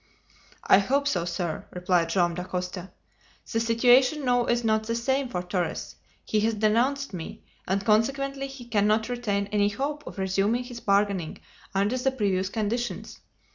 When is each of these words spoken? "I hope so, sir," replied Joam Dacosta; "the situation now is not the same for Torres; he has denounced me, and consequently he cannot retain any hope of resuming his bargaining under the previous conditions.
"I 0.65 0.79
hope 0.79 1.07
so, 1.07 1.25
sir," 1.25 1.67
replied 1.73 2.09
Joam 2.09 2.33
Dacosta; 2.33 2.91
"the 3.53 3.59
situation 3.59 4.25
now 4.25 4.45
is 4.47 4.63
not 4.63 4.85
the 4.85 4.95
same 4.95 5.29
for 5.29 5.43
Torres; 5.43 5.95
he 6.25 6.39
has 6.39 6.55
denounced 6.55 7.13
me, 7.13 7.43
and 7.67 7.85
consequently 7.85 8.47
he 8.47 8.65
cannot 8.65 9.09
retain 9.09 9.45
any 9.51 9.69
hope 9.69 10.07
of 10.07 10.17
resuming 10.17 10.63
his 10.63 10.79
bargaining 10.79 11.37
under 11.75 11.99
the 11.99 12.09
previous 12.09 12.49
conditions. 12.49 13.19